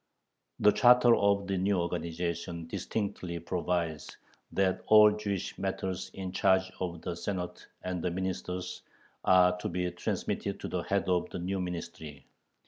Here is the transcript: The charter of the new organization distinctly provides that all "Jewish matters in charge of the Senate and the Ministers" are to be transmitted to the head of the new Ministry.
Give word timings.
The 0.61 0.71
charter 0.71 1.15
of 1.15 1.45
the 1.45 1.59
new 1.59 1.77
organization 1.79 2.65
distinctly 2.65 3.37
provides 3.37 4.17
that 4.51 4.81
all 4.87 5.11
"Jewish 5.11 5.55
matters 5.59 6.09
in 6.15 6.31
charge 6.31 6.71
of 6.79 7.03
the 7.03 7.13
Senate 7.15 7.67
and 7.83 8.01
the 8.03 8.09
Ministers" 8.09 8.81
are 9.23 9.55
to 9.59 9.69
be 9.69 9.91
transmitted 9.91 10.59
to 10.61 10.67
the 10.67 10.81
head 10.81 11.07
of 11.07 11.29
the 11.29 11.37
new 11.37 11.61
Ministry. 11.61 12.25